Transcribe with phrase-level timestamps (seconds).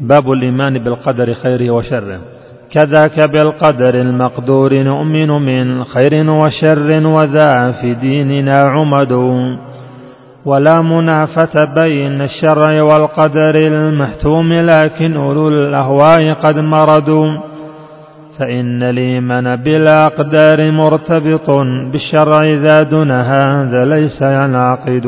[0.00, 2.18] باب الإيمان بالقدر خيره وشره.
[2.70, 9.12] كذاك بالقدر المقدور نؤمن من خير وشر وذا في ديننا عمد.
[10.44, 17.26] ولا منافة بين الشرع والقدر المحتوم لكن أولو الأهواء قد مردوا.
[18.38, 21.50] فإن الإيمان بالأقدار مرتبط
[21.92, 25.06] بالشرع ذا دون هذا ليس ينعقد.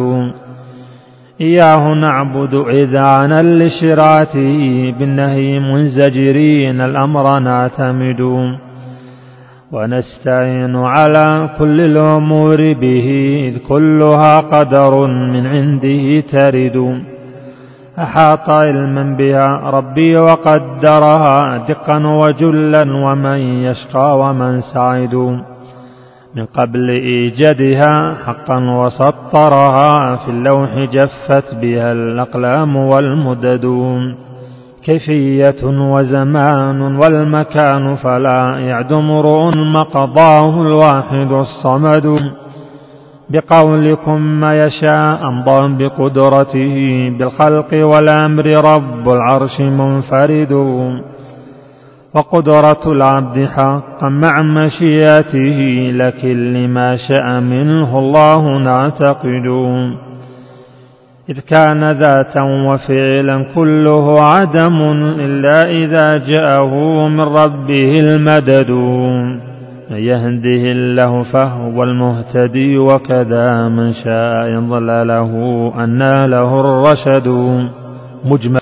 [1.42, 8.20] إياه نعبد إذا عن لشراته بالنهي منزجرين الأمر نعتمد.
[9.72, 13.08] ونستعين على كل الأمور به
[13.48, 17.02] إذ كلها قدر من عنده ترد.
[17.98, 25.42] أحاط علما بها ربي وقدرها دقا وجلا ومن يشقى ومن سعد.
[26.36, 33.66] من قبل إيجادها حقا وسطرها في اللوح جفت بها الأقلام والمدد
[34.84, 42.18] كيفية وزمان والمكان فلا يعدم امرؤ مقضاه الواحد الصمد.
[43.30, 46.76] بقولكم ما يشاء أمضى بقدرته
[47.18, 50.52] بالخلق والأمر رب العرش منفرد.
[52.14, 55.58] وقدرة العبد حقا مع مشيئته
[55.94, 59.46] لكن لما شاء منه الله نعتقد
[61.28, 64.82] إذ كان ذاتا وفعلا كله عدم
[65.20, 66.74] إلا إذا جاءه
[67.08, 68.70] من ربه المدد.
[69.90, 75.32] من يهده الله فهو المهتدي وكذا من شاء يضلله
[75.84, 77.28] أنى له الرشد.
[78.24, 78.60] مجمل